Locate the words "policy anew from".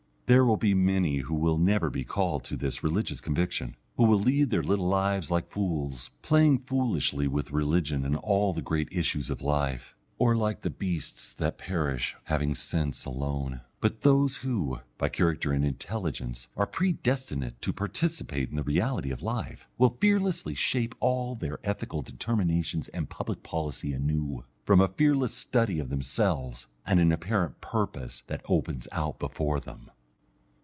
23.43-24.79